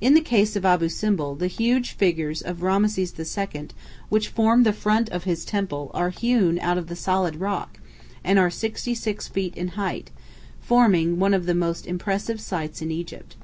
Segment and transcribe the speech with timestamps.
[0.00, 3.68] In the case of Abou Simbel, the huge figures of Rameses II.
[4.08, 7.78] which form the front of his temple are hewn out of the solid rock,
[8.24, 10.10] and are 66 feet in height,
[10.60, 13.36] forming one of the most impressive sights in Egypt.